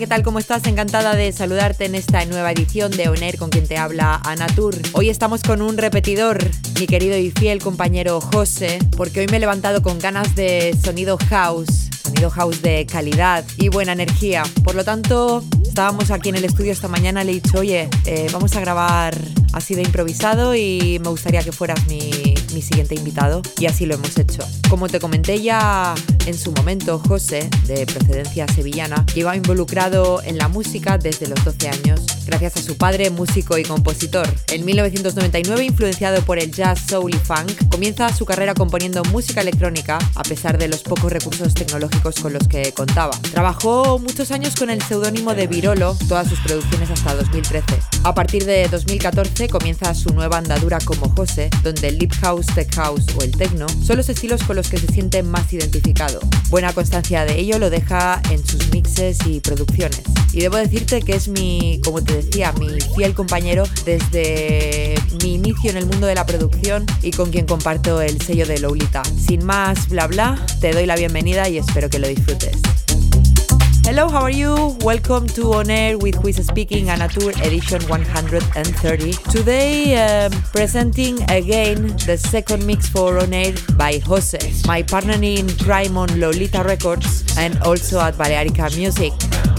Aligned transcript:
¿Qué 0.00 0.06
tal? 0.06 0.22
¿Cómo 0.22 0.38
estás? 0.38 0.66
Encantada 0.66 1.14
de 1.14 1.30
saludarte 1.30 1.84
en 1.84 1.94
esta 1.94 2.24
nueva 2.24 2.50
edición 2.52 2.90
de 2.90 3.10
ONER 3.10 3.36
con 3.36 3.50
quien 3.50 3.68
te 3.68 3.76
habla 3.76 4.18
Anatur. 4.24 4.74
Hoy 4.94 5.10
estamos 5.10 5.42
con 5.42 5.60
un 5.60 5.76
repetidor, 5.76 6.42
mi 6.78 6.86
querido 6.86 7.18
y 7.18 7.30
fiel 7.30 7.62
compañero 7.62 8.18
José, 8.22 8.78
porque 8.96 9.20
hoy 9.20 9.26
me 9.26 9.36
he 9.36 9.40
levantado 9.40 9.82
con 9.82 9.98
ganas 9.98 10.34
de 10.34 10.74
sonido 10.82 11.18
house, 11.28 11.90
sonido 12.02 12.30
house 12.30 12.62
de 12.62 12.86
calidad 12.86 13.44
y 13.58 13.68
buena 13.68 13.92
energía. 13.92 14.42
Por 14.64 14.74
lo 14.74 14.84
tanto, 14.84 15.44
estábamos 15.66 16.10
aquí 16.10 16.30
en 16.30 16.36
el 16.36 16.46
estudio 16.46 16.72
esta 16.72 16.88
mañana, 16.88 17.22
le 17.22 17.32
he 17.32 17.34
dicho, 17.34 17.58
oye, 17.58 17.90
eh, 18.06 18.26
vamos 18.32 18.56
a 18.56 18.60
grabar 18.60 19.14
así 19.52 19.74
de 19.74 19.82
improvisado 19.82 20.54
y 20.54 20.98
me 21.04 21.10
gustaría 21.10 21.42
que 21.42 21.52
fueras 21.52 21.86
mi, 21.88 22.34
mi 22.54 22.62
siguiente 22.62 22.94
invitado 22.94 23.42
y 23.58 23.66
así 23.66 23.84
lo 23.84 23.96
hemos 23.96 24.16
hecho. 24.16 24.48
Como 24.70 24.88
te 24.88 24.98
comenté 24.98 25.42
ya 25.42 25.94
en 26.30 26.38
su 26.38 26.52
momento, 26.52 27.00
José, 27.00 27.50
de 27.66 27.84
procedencia 27.86 28.46
sevillana, 28.46 29.04
lleva 29.14 29.34
involucrado 29.34 30.22
en 30.22 30.38
la 30.38 30.46
música 30.46 30.96
desde 30.96 31.26
los 31.26 31.44
12 31.44 31.68
años, 31.68 32.00
gracias 32.24 32.56
a 32.56 32.62
su 32.62 32.76
padre, 32.76 33.10
músico 33.10 33.58
y 33.58 33.64
compositor. 33.64 34.28
En 34.52 34.64
1999, 34.64 35.64
influenciado 35.64 36.22
por 36.22 36.38
el 36.38 36.52
jazz, 36.52 36.82
soul 36.88 37.12
y 37.12 37.18
funk, 37.18 37.68
comienza 37.68 38.14
su 38.14 38.24
carrera 38.24 38.54
componiendo 38.54 39.02
música 39.04 39.40
electrónica 39.40 39.98
a 40.14 40.22
pesar 40.22 40.56
de 40.56 40.68
los 40.68 40.82
pocos 40.82 41.12
recursos 41.12 41.52
tecnológicos 41.52 42.14
con 42.20 42.32
los 42.32 42.46
que 42.46 42.72
contaba. 42.72 43.18
Trabajó 43.32 43.98
muchos 43.98 44.30
años 44.30 44.54
con 44.54 44.70
el 44.70 44.80
seudónimo 44.82 45.34
de 45.34 45.48
Virolo, 45.48 45.96
todas 46.08 46.28
sus 46.28 46.38
producciones 46.40 46.90
hasta 46.90 47.14
2013. 47.16 47.64
A 48.04 48.14
partir 48.14 48.44
de 48.44 48.68
2014 48.68 49.48
comienza 49.48 49.92
su 49.94 50.14
nueva 50.14 50.38
andadura 50.38 50.78
como 50.84 51.08
José, 51.10 51.50
donde 51.64 51.88
el 51.88 51.98
Deep 51.98 52.12
House, 52.20 52.46
Tech 52.54 52.72
House 52.76 53.06
o 53.18 53.22
el 53.22 53.32
Techno 53.32 53.66
son 53.84 53.96
los 53.96 54.08
estilos 54.08 54.44
con 54.44 54.54
los 54.54 54.68
que 54.68 54.78
se 54.78 54.86
siente 54.86 55.24
más 55.24 55.52
identificado. 55.52 56.19
Buena 56.48 56.72
constancia 56.72 57.24
de 57.24 57.38
ello 57.38 57.58
lo 57.58 57.70
deja 57.70 58.20
en 58.30 58.44
sus 58.46 58.70
mixes 58.72 59.18
y 59.26 59.40
producciones. 59.40 60.02
Y 60.32 60.40
debo 60.40 60.56
decirte 60.56 61.02
que 61.02 61.14
es 61.14 61.28
mi, 61.28 61.80
como 61.84 62.02
te 62.02 62.22
decía, 62.22 62.52
mi 62.52 62.68
fiel 62.96 63.14
compañero 63.14 63.64
desde 63.84 64.94
mi 65.22 65.34
inicio 65.34 65.70
en 65.70 65.76
el 65.76 65.86
mundo 65.86 66.06
de 66.06 66.14
la 66.14 66.26
producción 66.26 66.86
y 67.02 67.10
con 67.10 67.30
quien 67.30 67.46
comparto 67.46 68.00
el 68.00 68.20
sello 68.20 68.46
de 68.46 68.58
Lolita. 68.60 69.02
Sin 69.04 69.44
más 69.44 69.88
bla 69.88 70.06
bla, 70.06 70.44
te 70.60 70.72
doy 70.72 70.86
la 70.86 70.96
bienvenida 70.96 71.48
y 71.48 71.58
espero 71.58 71.90
que 71.90 71.98
lo 71.98 72.08
disfrutes. 72.08 72.60
Hello, 73.90 74.08
how 74.08 74.22
are 74.22 74.30
you? 74.30 74.78
Welcome 74.82 75.26
to 75.34 75.52
On 75.54 75.68
Air 75.68 75.98
with 75.98 76.14
Who 76.22 76.28
is 76.28 76.36
Speaking 76.46 76.86
Anatur 76.86 77.34
edition 77.44 77.82
130. 77.88 79.12
Today, 79.32 79.98
um, 79.98 80.30
presenting 80.54 81.20
again 81.28 81.88
the 82.06 82.16
second 82.16 82.64
mix 82.64 82.88
for 82.88 83.18
On 83.18 83.34
Air 83.34 83.52
by 83.76 83.98
Jose, 84.06 84.38
my 84.64 84.84
partner 84.84 85.18
in 85.20 85.48
crime 85.58 85.96
on 85.96 86.08
Lolita 86.20 86.62
Records 86.62 87.36
and 87.36 87.60
also 87.64 87.98
at 87.98 88.14
Balearica 88.14 88.76
Music. 88.76 89.12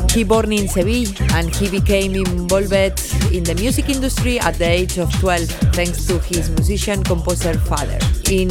He 0.09 0.23
born 0.23 0.53
in 0.53 0.69
Seville 0.69 1.11
and 1.33 1.53
he 1.53 1.69
became 1.69 2.15
involved 2.15 2.71
in 3.35 3.43
the 3.43 3.55
music 3.59 3.89
industry 3.89 4.39
at 4.39 4.55
the 4.55 4.69
age 4.69 4.97
of 4.97 5.11
12 5.19 5.49
thanks 5.75 6.05
to 6.05 6.19
his 6.19 6.49
musician 6.51 7.03
composer 7.03 7.55
father. 7.55 7.99
In 8.29 8.47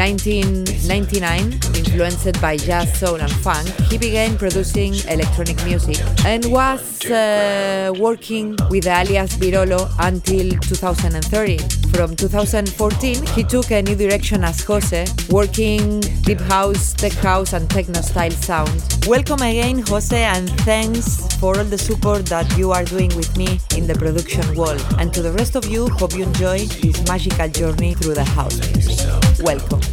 1999, 0.00 1.52
influenced 1.76 2.40
by 2.40 2.56
jazz, 2.56 2.98
soul 2.98 3.16
and 3.16 3.30
funk, 3.30 3.68
he 3.90 3.98
began 3.98 4.34
producing 4.38 4.94
electronic 5.10 5.62
music 5.62 5.98
and 6.24 6.42
was 6.46 7.04
uh, 7.10 7.92
working 7.98 8.56
with 8.70 8.84
the 8.84 8.90
alias 8.90 9.36
Virolo 9.36 9.90
until 9.98 10.48
2030. 10.60 11.58
From 11.92 12.16
2014, 12.16 13.26
he 13.34 13.44
took 13.44 13.70
a 13.72 13.82
new 13.82 13.94
direction 13.94 14.42
as 14.42 14.64
Jose, 14.64 15.04
working 15.28 16.00
deep 16.22 16.40
house, 16.40 16.94
tech 16.94 17.12
house 17.12 17.52
and 17.52 17.68
techno 17.68 18.00
style 18.00 18.30
sound. 18.30 18.82
Welcome 19.06 19.42
again, 19.42 19.80
Jose, 19.86 20.16
and 20.16 20.48
thanks 20.60 21.36
for 21.36 21.58
all 21.58 21.64
the 21.64 21.76
support 21.76 22.24
that 22.26 22.56
you 22.56 22.72
are 22.72 22.84
doing 22.84 23.14
with 23.16 23.36
me 23.36 23.60
in 23.76 23.86
the 23.86 23.94
production 23.94 24.56
world. 24.56 24.82
And 24.98 25.12
to 25.12 25.20
the 25.20 25.32
rest 25.32 25.56
of 25.56 25.66
you, 25.66 25.90
hope 25.90 26.14
you 26.14 26.22
enjoy 26.22 26.60
this 26.80 27.06
magical 27.06 27.48
journey 27.48 27.92
through 27.92 28.14
the 28.14 28.24
house 28.24 28.58
music. 28.72 29.44
Welcome. 29.44 29.89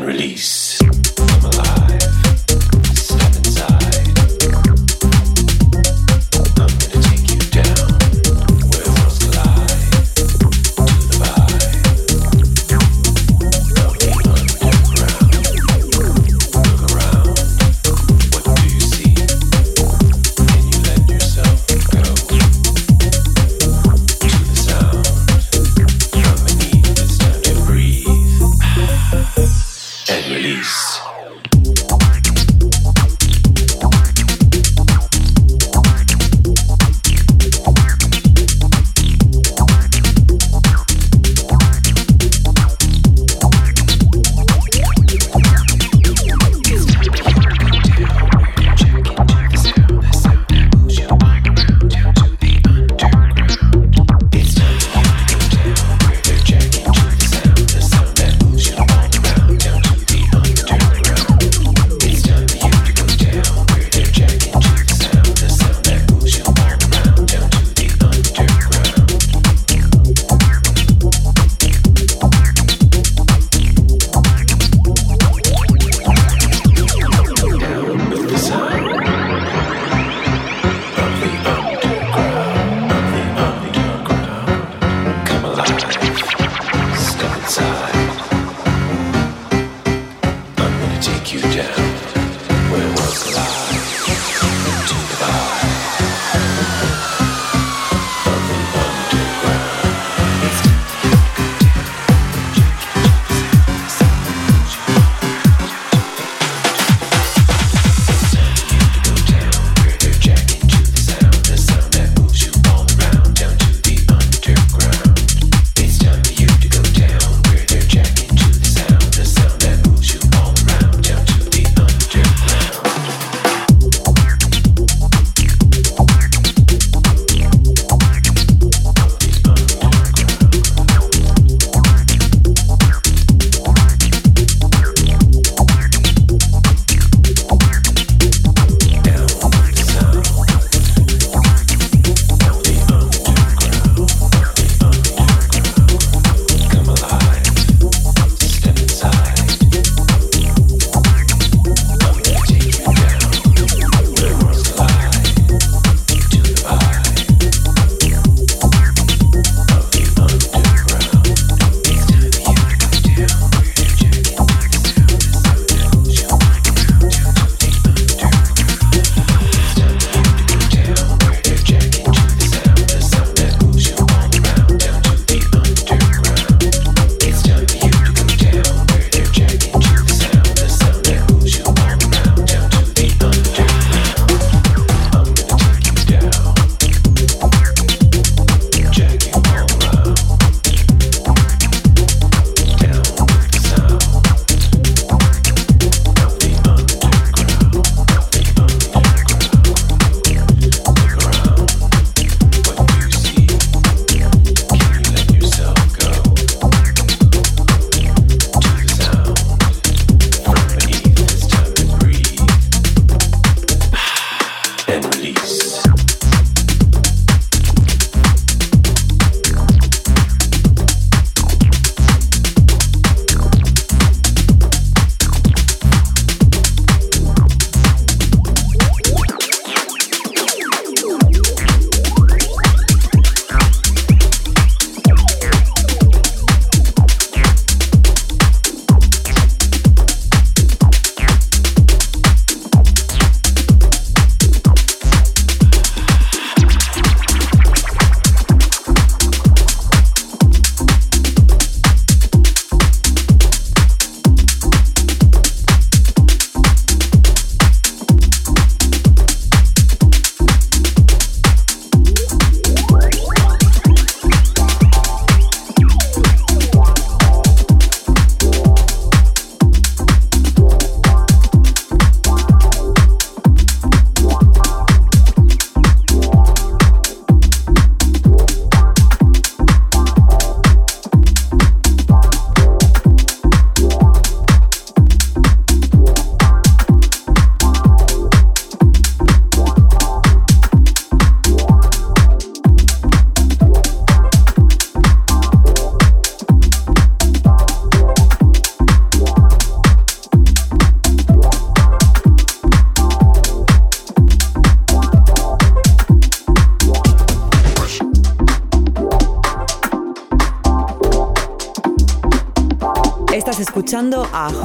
And 0.00 0.08
release. 0.08 0.59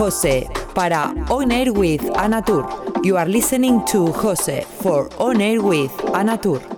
Jose 0.06 0.48
para 0.76 1.16
On 1.32 1.52
Air 1.52 1.74
with 1.74 2.04
Anatur. 2.14 2.64
You 3.04 3.18
are 3.18 3.26
listening 3.26 3.84
to 3.86 4.12
Jose 4.12 4.62
for 4.84 5.10
On 5.18 5.42
Air 5.42 5.64
with 5.64 5.90
Anatur. 6.14 6.75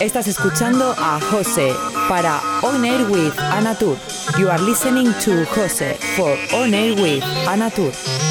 Estás 0.00 0.28
escuchando 0.28 0.94
a 0.96 1.18
Jose 1.20 1.74
para 2.08 2.40
On 2.62 2.84
Air 2.84 3.10
with 3.10 3.36
Anatur. 3.36 3.96
You 4.38 4.48
are 4.48 4.62
listening 4.62 5.12
to 5.24 5.44
Jose 5.56 5.94
for 6.16 6.38
On 6.54 6.72
Air 6.72 6.94
with 6.94 7.24
Anatur. 7.48 8.27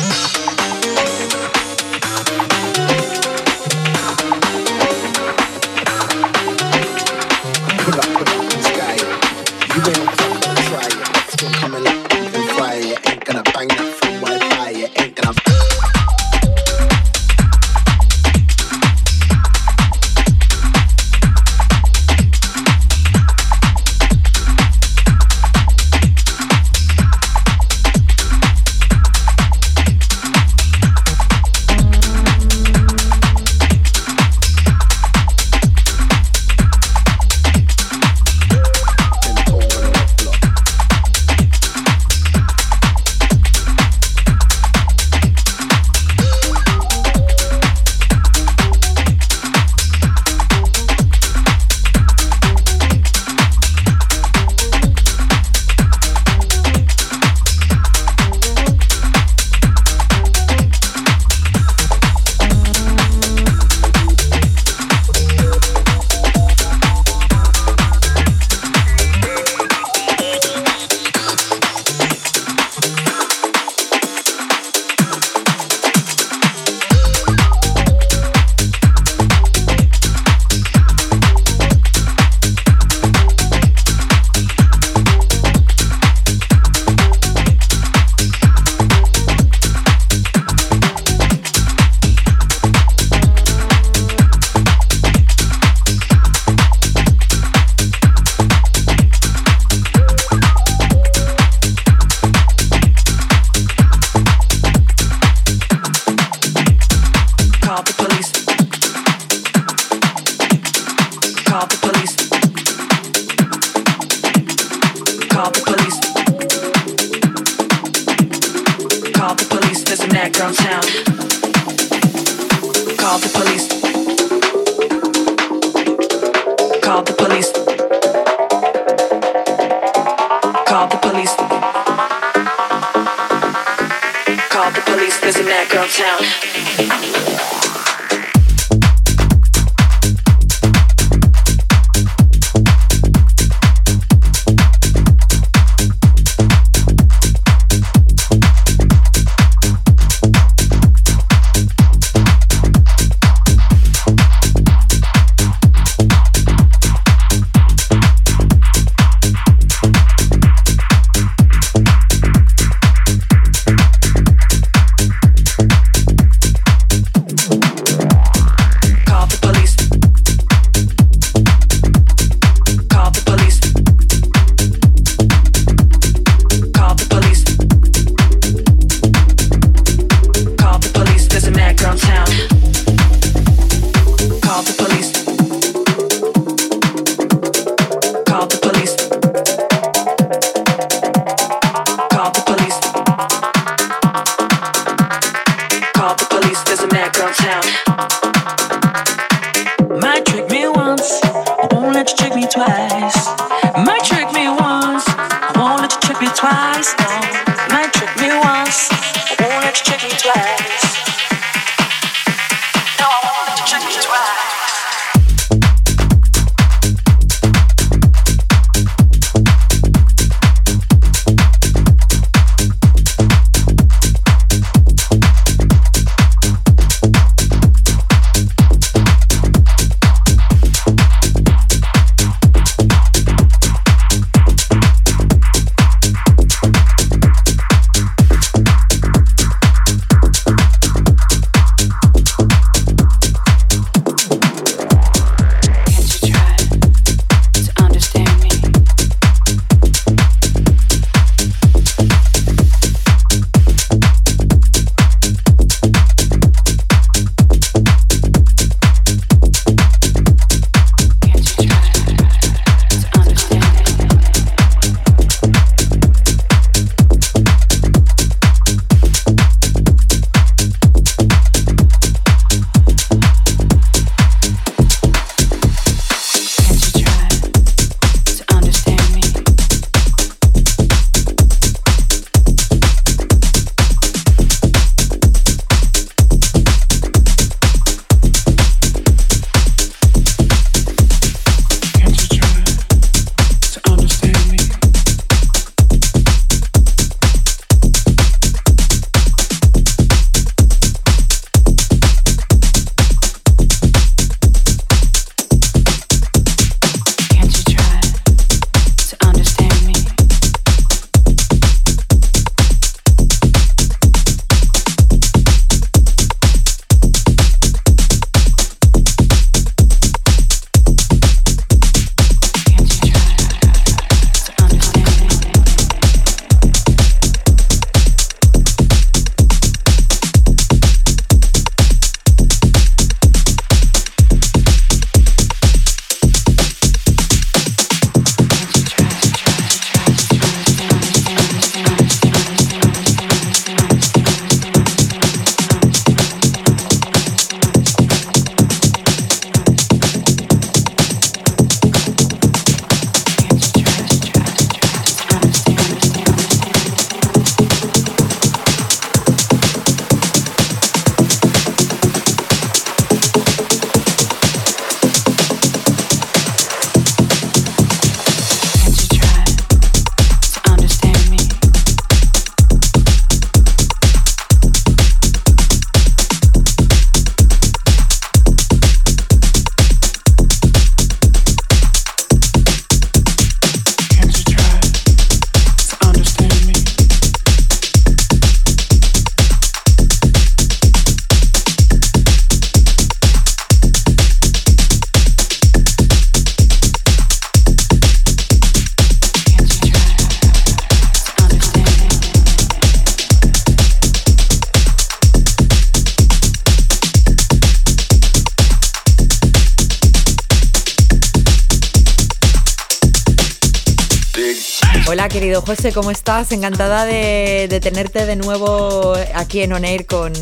Querido 415.47 415.61
José, 415.61 415.93
¿cómo 415.93 416.11
estás? 416.11 416.51
Encantada 416.51 417.05
de, 417.05 417.67
de 417.69 417.79
tenerte 417.79 418.25
de 418.25 418.35
nuevo 418.35 419.13
aquí 419.33 419.61
en 419.61 419.71
On 419.71 419.85
Air 419.85 420.05
con, 420.05 420.33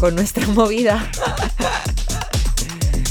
con 0.00 0.16
nuestra 0.16 0.44
movida. 0.48 1.08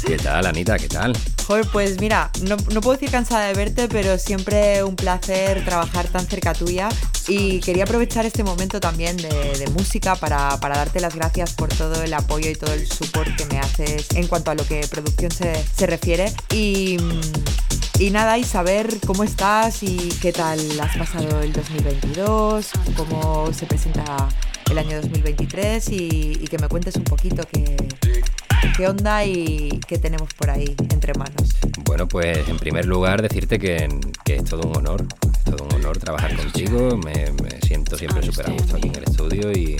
¿Qué 0.05 0.17
tal, 0.17 0.45
Anita? 0.45 0.77
¿Qué 0.77 0.89
tal? 0.89 1.17
Joder, 1.47 1.65
pues 1.71 2.01
mira, 2.01 2.29
no, 2.41 2.57
no 2.73 2.81
puedo 2.81 2.97
decir 2.97 3.09
cansada 3.09 3.47
de 3.47 3.53
verte, 3.53 3.87
pero 3.87 4.17
siempre 4.17 4.83
un 4.83 4.97
placer 4.97 5.63
trabajar 5.63 6.07
tan 6.07 6.27
cerca 6.27 6.53
tuya 6.53 6.89
y 7.29 7.61
quería 7.61 7.85
aprovechar 7.85 8.25
este 8.25 8.43
momento 8.43 8.81
también 8.81 9.15
de, 9.15 9.29
de 9.29 9.67
música 9.67 10.17
para, 10.17 10.59
para 10.59 10.75
darte 10.75 10.99
las 10.99 11.15
gracias 11.15 11.53
por 11.53 11.69
todo 11.69 12.03
el 12.03 12.13
apoyo 12.13 12.49
y 12.49 12.55
todo 12.55 12.73
el 12.73 12.85
support 12.85 13.33
que 13.37 13.45
me 13.45 13.59
haces 13.59 14.07
en 14.13 14.27
cuanto 14.27 14.51
a 14.51 14.55
lo 14.55 14.67
que 14.67 14.85
producción 14.89 15.31
se, 15.31 15.55
se 15.73 15.87
refiere 15.87 16.33
y, 16.51 16.97
y 17.99 18.09
nada, 18.09 18.37
y 18.37 18.43
saber 18.43 18.89
cómo 19.05 19.23
estás 19.23 19.81
y 19.83 20.09
qué 20.21 20.33
tal 20.33 20.59
has 20.81 20.97
pasado 20.97 21.41
el 21.41 21.53
2022, 21.53 22.71
cómo 22.97 23.51
se 23.53 23.65
presenta 23.65 24.27
el 24.69 24.77
año 24.77 25.01
2023 25.01 25.89
y, 25.89 26.37
y 26.41 26.47
que 26.47 26.57
me 26.57 26.67
cuentes 26.67 26.95
un 26.97 27.05
poquito 27.05 27.43
qué, 27.51 27.77
qué 28.75 28.87
onda 28.87 29.23
y 29.25 29.79
qué 29.87 29.97
tenemos 29.97 30.33
por 30.33 30.49
ahí 30.49 30.75
entre 30.89 31.13
manos. 31.13 31.55
Bueno, 31.85 32.07
pues 32.07 32.47
en 32.49 32.57
primer 32.57 32.85
lugar 32.85 33.21
decirte 33.21 33.59
que, 33.59 33.87
que 34.25 34.35
es 34.37 34.43
todo 34.43 34.67
un 34.67 34.77
honor, 34.77 35.05
es 35.33 35.43
todo 35.43 35.65
un 35.65 35.75
honor 35.75 35.97
trabajar 35.97 36.35
contigo, 36.35 36.97
me, 36.97 37.31
me 37.43 37.61
siento 37.61 37.97
siempre 37.97 38.23
súper 38.23 38.49
a 38.49 38.53
gusto 38.53 38.75
aquí 38.75 38.89
en 38.89 38.95
el 38.95 39.03
estudio 39.03 39.51
y, 39.51 39.77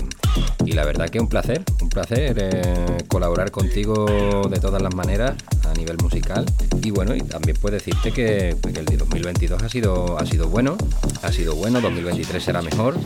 y 0.64 0.72
la 0.72 0.84
verdad 0.84 1.10
que 1.10 1.20
un 1.20 1.28
placer, 1.28 1.62
un 1.82 1.90
placer 1.90 2.36
eh, 2.40 3.04
colaborar 3.08 3.50
contigo 3.50 4.48
de 4.48 4.58
todas 4.58 4.80
las 4.80 4.94
maneras 4.94 5.34
nivel 5.76 5.96
musical 6.02 6.44
y 6.82 6.90
bueno, 6.90 7.14
y 7.14 7.20
también 7.20 7.56
pues 7.60 7.72
decirte 7.72 8.12
que, 8.12 8.56
que 8.62 8.80
el 8.80 8.98
2022 8.98 9.62
ha 9.62 9.68
sido, 9.68 10.18
ha 10.18 10.26
sido 10.26 10.48
bueno, 10.48 10.76
ha 11.22 11.32
sido 11.32 11.54
bueno, 11.54 11.80
2023 11.80 12.42
será 12.42 12.62
mejor, 12.62 12.96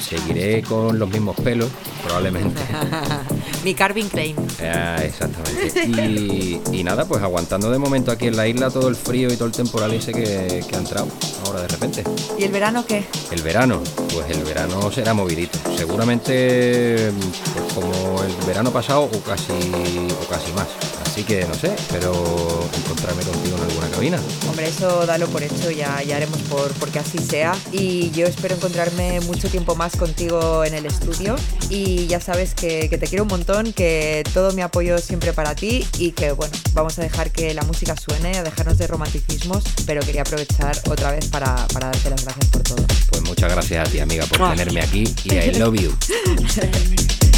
seguiré 0.00 0.62
con 0.62 0.98
los 0.98 1.08
mismos 1.08 1.36
pelos 1.36 1.70
probablemente. 2.04 2.60
Mi 3.64 3.74
Carvin 3.74 4.08
Klein. 4.08 4.36
Ah, 4.62 4.98
exactamente. 5.02 5.86
Y, 5.86 6.60
y 6.72 6.84
nada, 6.84 7.04
pues 7.04 7.22
aguantando 7.22 7.70
de 7.70 7.78
momento 7.78 8.10
aquí 8.10 8.26
en 8.26 8.36
la 8.36 8.46
isla 8.46 8.70
todo 8.70 8.88
el 8.88 8.96
frío 8.96 9.32
y 9.32 9.36
todo 9.36 9.46
el 9.46 9.52
temporal 9.52 9.92
ese 9.92 10.12
que, 10.12 10.64
que 10.68 10.76
ha 10.76 10.78
entrado 10.78 11.08
ahora 11.44 11.62
de 11.62 11.68
repente. 11.68 12.04
¿Y 12.38 12.44
el 12.44 12.52
verano 12.52 12.84
qué? 12.86 13.04
El 13.30 13.42
verano, 13.42 13.82
pues 14.12 14.30
el 14.30 14.44
verano 14.44 14.90
será 14.92 15.14
movidito. 15.14 15.58
Seguramente 15.76 17.10
pues 17.54 17.72
como 17.74 18.22
el 18.22 18.46
verano 18.46 18.70
pasado 18.70 19.02
o 19.02 19.20
casi, 19.20 19.52
o 19.52 20.28
casi 20.28 20.52
más. 20.52 20.68
Así 21.16 21.24
que 21.24 21.46
no 21.46 21.54
sé, 21.54 21.74
pero 21.90 22.68
encontrarme 22.76 23.22
contigo 23.22 23.56
en 23.56 23.62
alguna 23.62 23.88
cabina. 23.88 24.20
Hombre, 24.50 24.68
eso 24.68 25.06
dalo 25.06 25.26
por 25.28 25.42
hecho, 25.42 25.70
ya, 25.70 26.02
ya 26.02 26.16
haremos 26.16 26.38
por, 26.42 26.70
porque 26.74 26.98
así 26.98 27.16
sea. 27.16 27.56
Y 27.72 28.10
yo 28.10 28.26
espero 28.26 28.54
encontrarme 28.54 29.20
mucho 29.22 29.48
tiempo 29.48 29.74
más 29.74 29.96
contigo 29.96 30.62
en 30.62 30.74
el 30.74 30.84
estudio. 30.84 31.36
Y 31.70 32.06
ya 32.06 32.20
sabes 32.20 32.54
que, 32.54 32.90
que 32.90 32.98
te 32.98 33.06
quiero 33.06 33.24
un 33.24 33.30
montón, 33.30 33.72
que 33.72 34.24
todo 34.34 34.52
mi 34.52 34.60
apoyo 34.60 34.98
siempre 34.98 35.32
para 35.32 35.54
ti 35.54 35.86
y 35.96 36.12
que 36.12 36.32
bueno, 36.32 36.52
vamos 36.74 36.98
a 36.98 37.02
dejar 37.02 37.30
que 37.30 37.54
la 37.54 37.62
música 37.62 37.96
suene, 37.96 38.36
a 38.36 38.42
dejarnos 38.42 38.76
de 38.76 38.86
romanticismos, 38.86 39.64
pero 39.86 40.02
quería 40.02 40.20
aprovechar 40.20 40.78
otra 40.86 41.12
vez 41.12 41.28
para, 41.28 41.66
para 41.68 41.86
darte 41.86 42.10
las 42.10 42.24
gracias 42.26 42.46
por 42.50 42.62
todo. 42.62 42.84
Pues 43.08 43.22
muchas 43.22 43.50
gracias 43.50 43.88
a 43.88 43.90
ti, 43.90 44.00
amiga, 44.00 44.26
por 44.26 44.50
tenerme 44.50 44.82
aquí 44.82 45.04
y 45.24 45.34
I 45.34 45.54
love 45.54 45.80
you. 45.80 45.96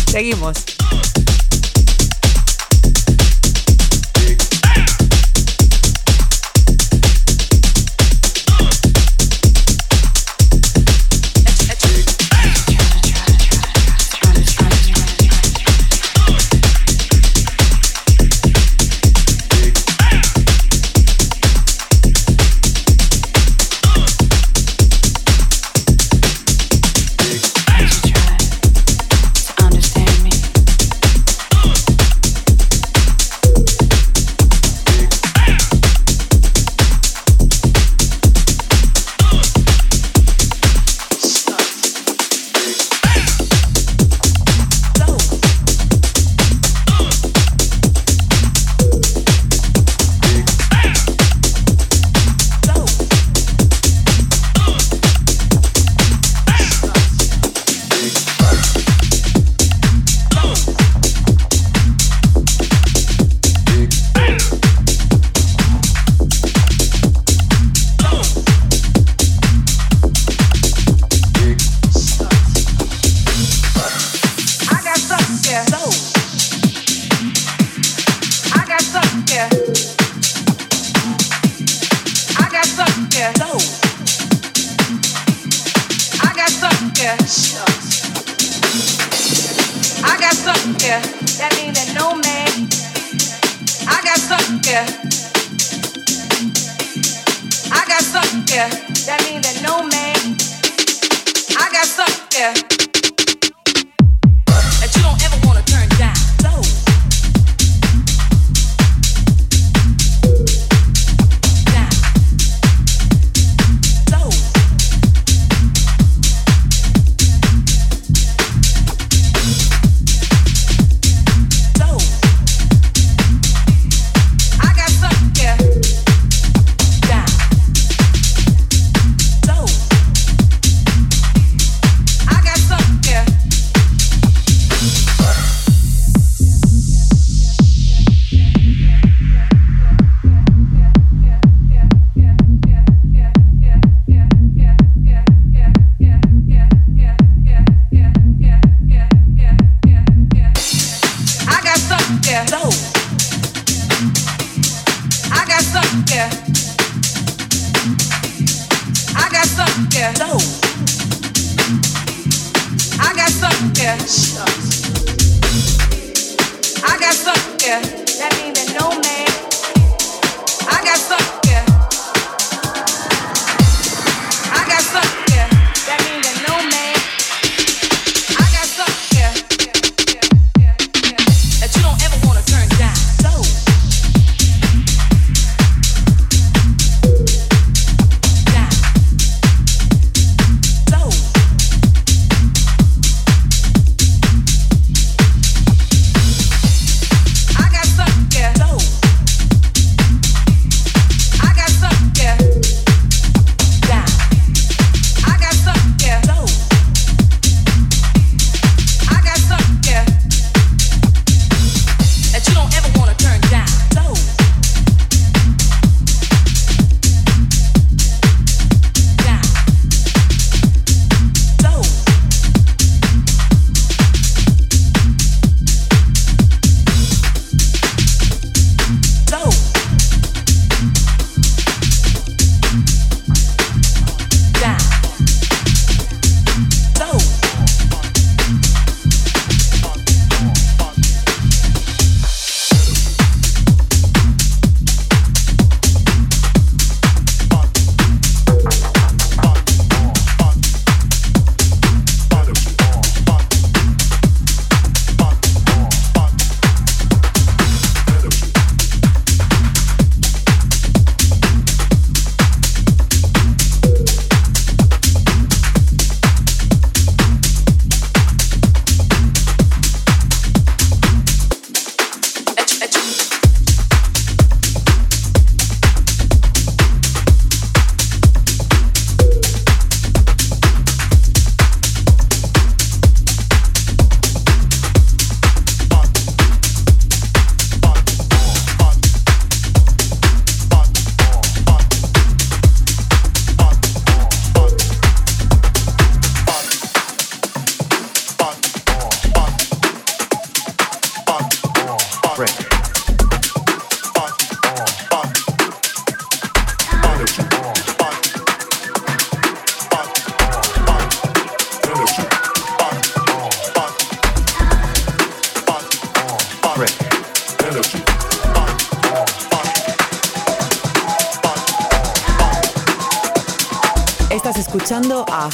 Seguimos. 0.10 0.64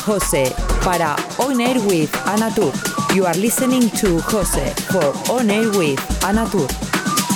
José 0.04 0.52
para 0.82 1.16
On 1.38 1.58
Air 1.58 1.78
with 1.86 2.12
Anatur. 2.26 2.72
You 3.14 3.24
are 3.24 3.34
listening 3.38 3.88
to 3.90 4.18
José 4.18 4.74
for 4.92 5.32
On 5.32 5.48
Air 5.48 5.70
with 5.70 5.98
Anatur. 6.22 6.68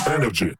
Energy. 0.07 0.58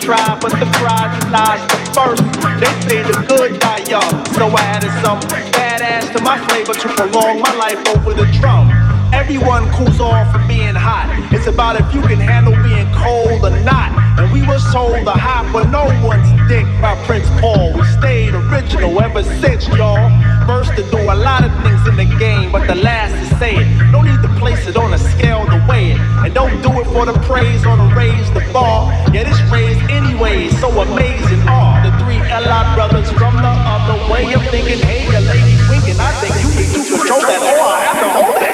Try, 0.00 0.38
but 0.40 0.52
the 0.52 0.66
prize 0.78 1.16
is 1.18 1.30
not 1.30 1.58
the 1.70 1.78
first. 1.94 2.22
They 2.60 2.72
say 2.88 3.02
the 3.02 3.24
good 3.28 3.60
die 3.60 3.84
young, 3.88 4.24
so 4.34 4.48
I 4.48 4.62
added 4.76 4.92
some 5.04 5.20
badass 5.52 6.12
to 6.16 6.22
my 6.22 6.38
flavor 6.48 6.74
to 6.74 6.88
prolong 6.88 7.40
my 7.40 7.54
life 7.54 7.80
over 7.96 8.14
the 8.14 8.26
drum. 8.38 8.85
Everyone 9.12 9.70
cools 9.72 10.00
off 10.00 10.32
from 10.32 10.46
being 10.48 10.74
hot. 10.74 11.06
It's 11.32 11.46
about 11.46 11.80
if 11.80 11.94
you 11.94 12.02
can 12.02 12.18
handle 12.18 12.54
being 12.62 12.90
cold 12.92 13.44
or 13.44 13.58
not. 13.60 13.90
And 14.18 14.32
we 14.32 14.42
were 14.46 14.58
sold 14.58 15.06
the 15.06 15.12
hot, 15.12 15.50
but 15.52 15.70
no 15.70 15.84
one's 16.06 16.28
dick 16.48 16.64
by 16.80 16.96
Prince 17.04 17.28
Paul. 17.40 17.74
We 17.74 17.84
stayed 17.98 18.34
original 18.34 19.00
ever 19.00 19.22
since, 19.22 19.68
y'all. 19.68 20.10
First 20.46 20.74
to 20.76 20.82
do 20.90 20.98
a 20.98 21.14
lot 21.14 21.44
of 21.44 21.52
things 21.62 21.86
in 21.86 21.96
the 21.96 22.08
game, 22.18 22.50
but 22.50 22.66
the 22.66 22.74
last 22.74 23.12
to 23.12 23.38
say 23.38 23.56
it. 23.56 23.66
No 23.92 24.00
need 24.02 24.20
to 24.22 24.28
place 24.40 24.66
it 24.66 24.76
on 24.76 24.94
a 24.94 24.98
scale 24.98 25.44
to 25.46 25.64
weigh 25.68 25.92
it. 25.92 26.00
And 26.24 26.34
don't 26.34 26.62
do 26.62 26.70
it 26.80 26.86
for 26.86 27.04
the 27.06 27.14
praise 27.26 27.64
or 27.66 27.76
to 27.76 27.88
raise 27.94 28.30
the 28.32 28.40
bar. 28.52 28.90
Yeah, 29.12 29.24
this 29.24 29.40
raised 29.52 29.82
anyway, 29.90 30.48
so 30.62 30.70
amazing 30.80 31.42
are 31.46 31.82
the 31.84 31.92
three 32.02 32.18
L.I. 32.18 32.74
brothers 32.74 33.10
from 33.12 33.36
the 33.36 33.54
other 33.74 33.98
way 34.10 34.32
of 34.32 34.42
thinking. 34.48 34.80
Hey, 34.80 35.04
your 35.10 35.20
lady 35.20 35.56
winking, 35.68 36.00
I 36.00 36.10
think 36.20 36.34
you 36.42 36.50
can 36.56 36.66
do 36.72 36.80
control 36.96 37.20
that. 37.20 37.40
Oh, 37.42 37.68
I 37.68 37.80
have 37.84 37.98
to 38.00 38.08
hold 38.16 38.36
that. 38.40 38.45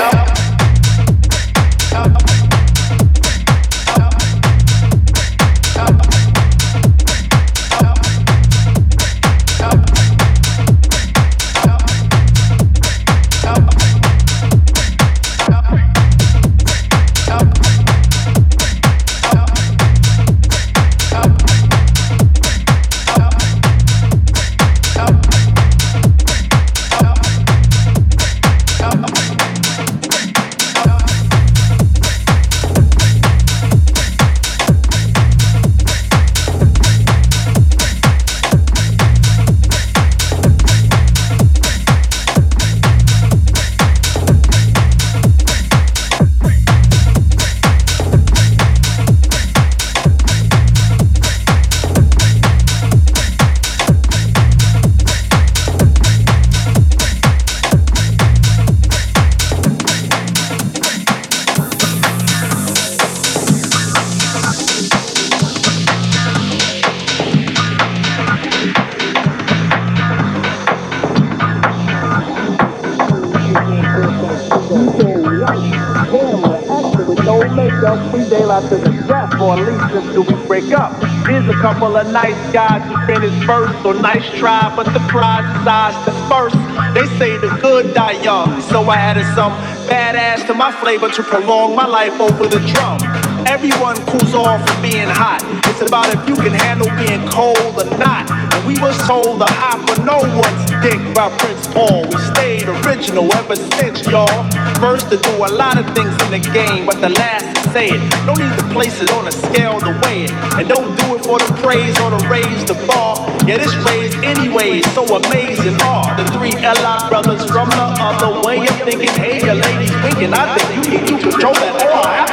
Make 77.55 77.73
us 77.85 78.11
free 78.11 78.29
daylight 78.29 78.69
to 78.69 78.77
the 78.77 78.91
death, 79.07 79.41
or 79.41 79.59
at 79.59 79.67
least 79.67 80.07
until 80.07 80.23
we 80.23 80.47
break 80.47 80.73
up. 80.73 80.93
Here's 81.27 81.49
a 81.49 81.55
couple 81.61 81.97
of 81.97 82.07
nice 82.13 82.53
guys 82.53 82.83
who 82.89 83.07
finished 83.07 83.45
first, 83.45 83.83
so 83.83 83.93
nice 83.93 84.29
try, 84.39 84.73
but 84.75 84.87
the 84.93 85.01
prize 85.09 85.45
is 85.61 85.67
ours 85.67 85.95
to 86.05 86.13
first. 86.29 86.57
They 86.95 87.07
say 87.19 87.37
the 87.39 87.57
good 87.61 87.95
die 87.95 88.23
young, 88.23 88.61
so 88.63 88.83
I 88.85 88.97
added 88.97 89.27
some 89.35 89.53
badass 89.89 90.47
to 90.47 90.55
my 90.55 90.73
flavor 90.73 91.09
to 91.09 91.23
prolong 91.23 91.75
my 91.75 91.87
life 91.87 92.21
over 92.21 92.47
the 92.47 92.61
drum. 92.73 92.99
Everyone 93.47 93.97
cools 94.07 94.35
off 94.35 94.67
from 94.69 94.83
being 94.83 95.09
hot. 95.09 95.43
It's 95.67 95.83
about 95.83 96.07
if 96.15 96.29
you 96.29 96.37
can 96.37 96.53
handle 96.53 96.89
being 96.97 97.29
cold 97.29 97.59
or 97.59 97.99
not. 97.99 98.31
And 98.31 98.67
we 98.67 98.79
was 98.81 98.97
told 99.07 99.41
to 99.41 99.47
hop 99.47 99.83
for 99.89 100.03
no 100.05 100.19
one's 100.19 100.72
dick 100.83 100.99
by 101.15 101.31
Prince 101.39 101.67
Paul. 101.69 102.03
We 102.11 102.19
stayed 102.35 102.67
original 102.69 103.33
ever 103.35 103.55
since, 103.55 104.05
y'all. 104.07 104.51
First 104.83 105.11
to 105.11 105.17
do 105.17 105.31
a 105.47 105.51
lot 105.51 105.79
of 105.79 105.87
things 105.95 106.11
in 106.25 106.31
the 106.35 106.43
game, 106.53 106.87
but 106.87 107.01
the 107.01 107.09
last 107.09 107.63
to 107.63 107.71
say 107.71 107.87
it. 107.95 108.03
No 108.27 108.35
need 108.35 108.53
to 108.59 108.67
place 108.75 109.01
it 109.01 109.11
on 109.13 109.29
a 109.29 109.33
scale 109.33 109.79
to 109.81 109.93
weigh 110.03 110.25
it. 110.25 110.33
And 110.59 110.69
don't 110.69 110.91
do 110.99 111.15
it 111.15 111.23
for 111.25 111.39
the 111.39 111.51
praise 111.63 111.95
or 112.01 112.11
to 112.11 112.29
raise 112.29 112.65
the 112.67 112.75
bar. 112.87 113.15
Yeah, 113.47 113.59
this 113.59 113.75
raise 113.87 114.15
anyway, 114.27 114.83
so 114.95 115.07
amazing 115.07 115.79
are 115.83 116.17
the 116.19 116.27
three 116.35 116.55
L.I. 116.59 117.09
brothers 117.09 117.45
from 117.47 117.71
the 117.71 117.87
other 118.03 118.43
way 118.47 118.67
of 118.67 118.77
thinking. 118.83 119.15
Hey, 119.15 119.39
your 119.39 119.55
ladies 119.55 119.95
winking. 120.03 120.35
I 120.35 120.59
think 120.59 120.69
you 120.75 120.99
need 120.99 121.07
to 121.07 121.31
control 121.31 121.55
that. 121.55 121.79
Oh, 121.95 122.32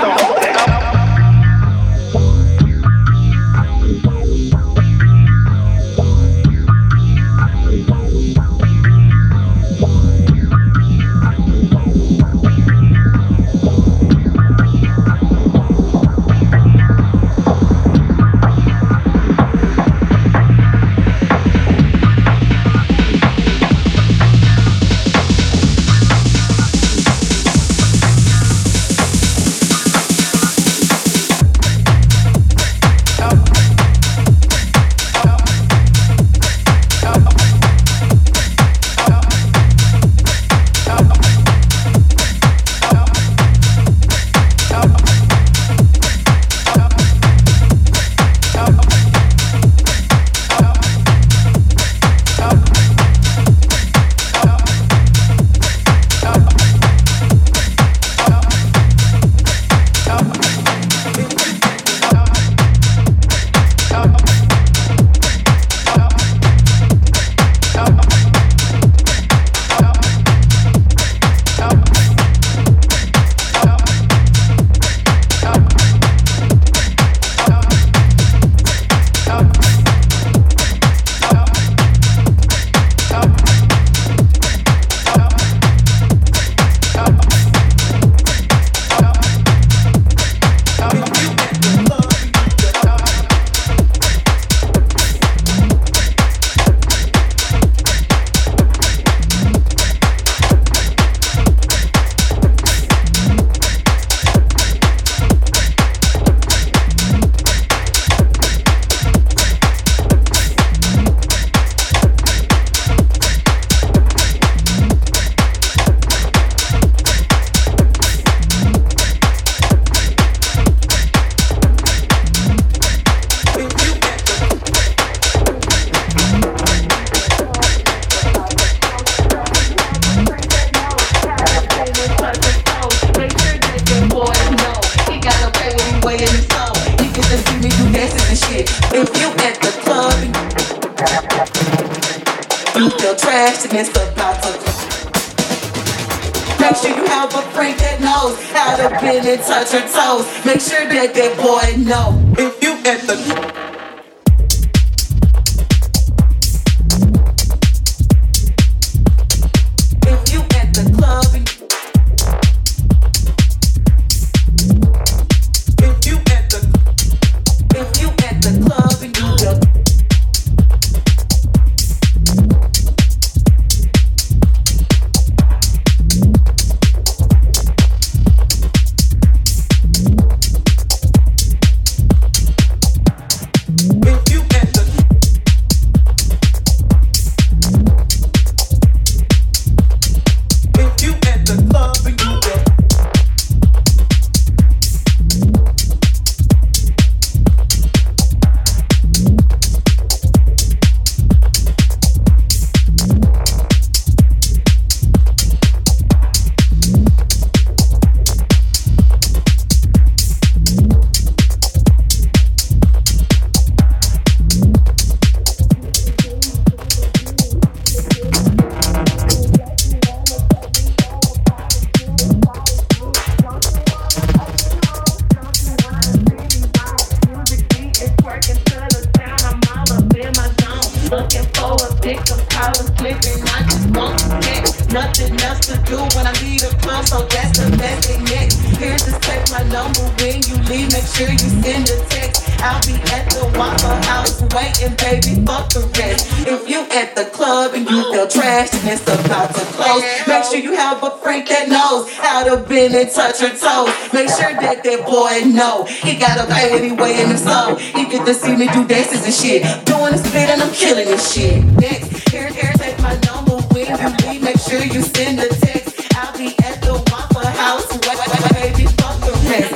bend 252.90 253.08
and 253.08 253.16
touch 253.16 253.40
her 253.40 253.50
toes. 253.50 254.14
Make 254.14 254.30
sure 254.30 254.54
that 254.54 254.84
that 254.84 255.06
boy 255.06 255.48
know 255.50 255.86
he 255.86 256.16
got 256.18 256.40
a 256.40 256.46
pay 256.52 256.78
anyway 256.78 257.22
in 257.22 257.30
the 257.30 257.38
soul. 257.38 257.76
He 257.76 258.06
get 258.06 258.26
to 258.26 258.34
see 258.34 258.56
me 258.56 258.68
do 258.68 258.86
dances 258.88 259.24
and 259.26 259.34
shit, 259.34 259.64
doing 259.86 260.12
the 260.12 260.18
spit 260.18 260.50
and 260.50 260.62
I'm 260.62 260.72
killing 260.74 261.06
this 261.06 261.34
shit. 261.34 261.64
Next, 261.80 262.30
here, 262.30 262.50
here, 262.50 262.74
take 262.78 263.00
my 263.00 263.20
number 263.28 263.58
when 263.74 263.88
you 263.88 264.30
leave. 264.30 264.42
Make 264.44 264.60
sure 264.60 264.84
you 264.84 265.02
send 265.02 265.40
a 265.40 265.50
text. 265.50 266.16
I'll 266.16 266.38
be 266.38 266.56
at 266.60 266.82
the 266.82 266.94
Waffle 267.12 267.46
House, 267.46 267.92
wait, 267.92 268.18
wait, 268.18 268.30
wait, 268.30 268.54
baby, 268.54 268.86
fuck 268.98 269.20
the 269.22 269.34
rest. 269.50 269.76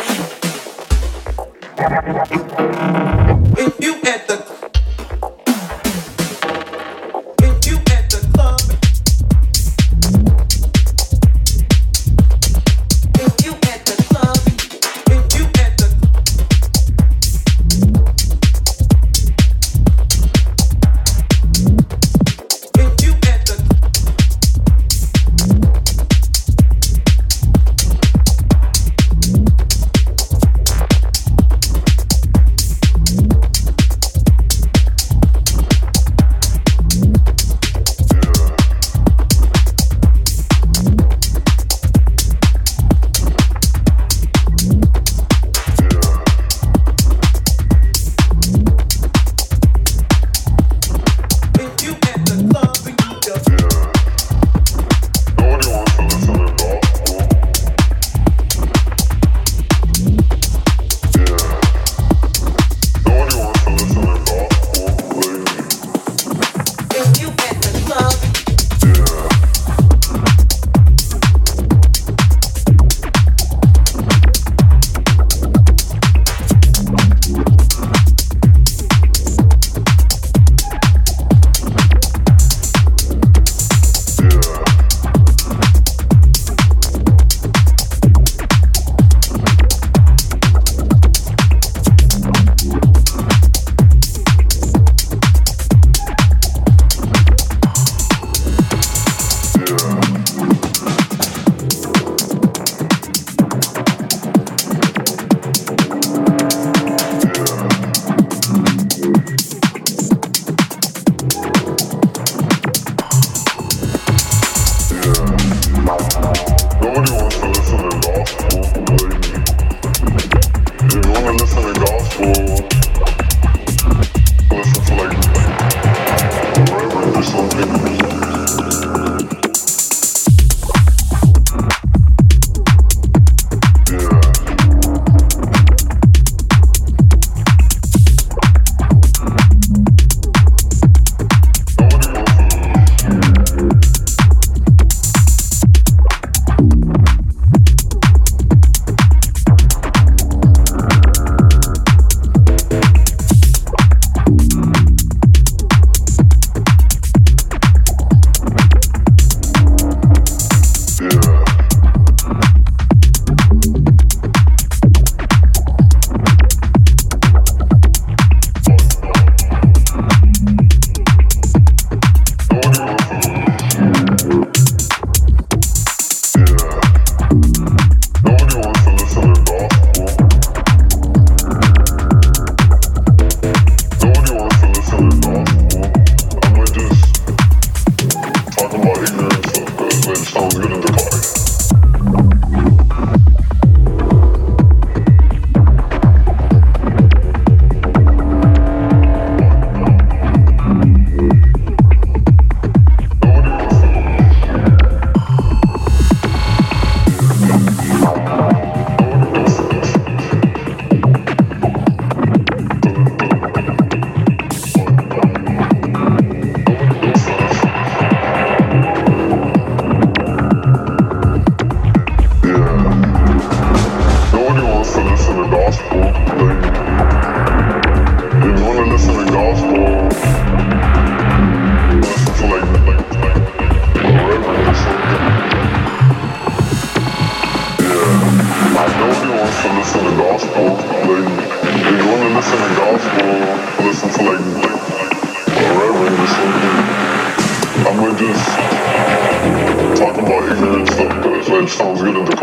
If 3.58 3.80
you 3.80 4.03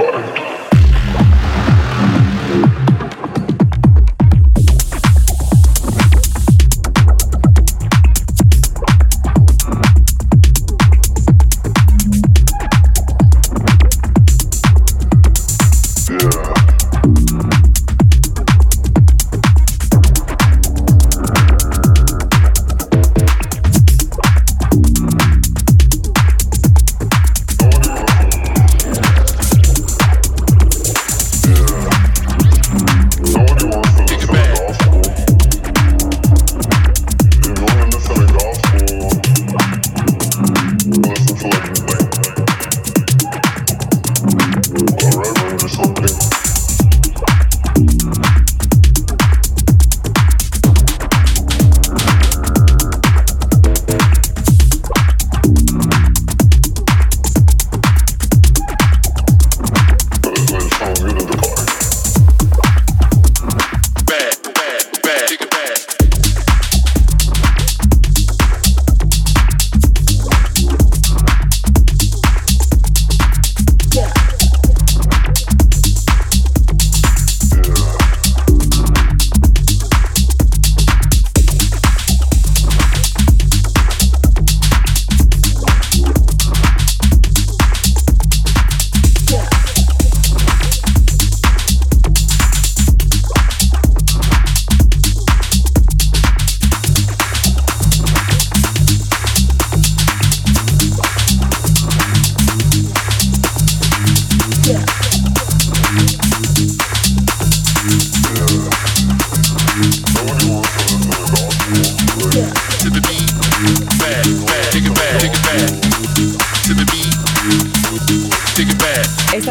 Scotland. 0.00 0.49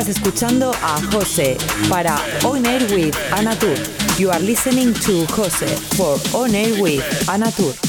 Escuchando 0.09 0.71
a 0.81 1.01
José 1.11 1.57
para 1.89 2.17
On 2.43 2.65
Air 2.65 2.83
with 2.93 3.15
Anatur. 3.31 3.77
You 4.17 4.31
are 4.31 4.39
listening 4.39 4.93
to 4.93 5.25
José 5.27 5.67
for 5.95 6.17
On 6.33 6.53
Air 6.53 6.81
with 6.81 7.03
Anatur. 7.27 7.88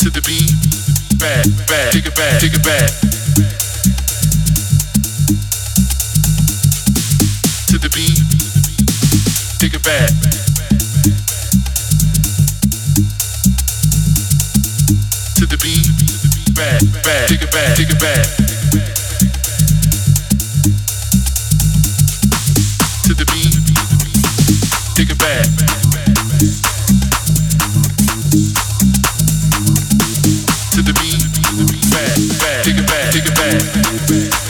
To 0.00 0.08
the 0.08 0.22
beat. 0.22 0.50
Back, 1.18 1.44
back. 1.68 1.92
Take 1.92 2.06
it 2.06 2.16
back. 2.16 2.40
Take 2.40 2.54
it 2.54 2.64
back. 2.64 2.88
To 7.68 7.76
the 7.76 7.90
beat. 7.92 8.16
Take 9.60 9.74
it 9.74 9.84
back. 9.84 10.08
To 15.36 15.44
the 15.44 15.58
beat. 15.60 15.92
Back, 16.56 16.80
back. 17.04 17.28
Take 17.28 17.42
it 17.42 17.52
back. 17.52 17.76
Take 17.76 17.90
it 17.90 18.00
back. 18.00 18.24
To 23.04 23.12
the 23.12 23.26
beat. 23.28 23.52
Take 24.96 25.10
it 25.10 25.18
back. 25.18 25.89
bad. 34.10 34.49